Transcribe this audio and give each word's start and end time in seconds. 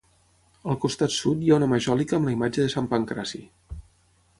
Al 0.73 0.79
costat 0.85 1.13
sud 1.17 1.43
hi 1.45 1.53
ha 1.53 1.59
una 1.61 1.69
majòlica 1.75 2.19
amb 2.21 2.31
la 2.31 2.35
imatge 2.39 2.67
de 2.67 2.77
Sant 2.77 2.89
Pancraci. 2.95 3.49